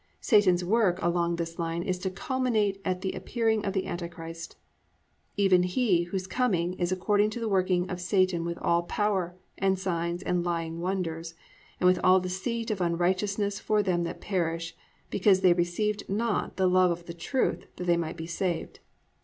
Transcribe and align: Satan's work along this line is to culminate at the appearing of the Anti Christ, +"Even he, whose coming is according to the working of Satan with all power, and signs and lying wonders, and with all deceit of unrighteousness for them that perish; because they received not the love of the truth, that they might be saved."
Satan's 0.19 0.65
work 0.65 0.99
along 1.03 1.35
this 1.35 1.59
line 1.59 1.83
is 1.83 1.99
to 1.99 2.09
culminate 2.09 2.81
at 2.83 3.01
the 3.01 3.11
appearing 3.11 3.63
of 3.63 3.73
the 3.73 3.85
Anti 3.85 4.07
Christ, 4.07 4.55
+"Even 5.37 5.61
he, 5.61 6.05
whose 6.05 6.25
coming 6.25 6.73
is 6.79 6.91
according 6.91 7.29
to 7.29 7.39
the 7.39 7.47
working 7.47 7.87
of 7.87 8.01
Satan 8.01 8.43
with 8.43 8.57
all 8.63 8.81
power, 8.81 9.35
and 9.59 9.77
signs 9.77 10.23
and 10.23 10.43
lying 10.43 10.79
wonders, 10.79 11.35
and 11.79 11.85
with 11.85 11.99
all 12.03 12.19
deceit 12.19 12.71
of 12.71 12.81
unrighteousness 12.81 13.59
for 13.59 13.83
them 13.83 14.01
that 14.01 14.21
perish; 14.21 14.75
because 15.11 15.41
they 15.41 15.53
received 15.53 16.09
not 16.09 16.57
the 16.57 16.65
love 16.65 16.89
of 16.89 17.05
the 17.05 17.13
truth, 17.13 17.67
that 17.75 17.83
they 17.83 17.95
might 17.95 18.17
be 18.17 18.25
saved." 18.25 18.79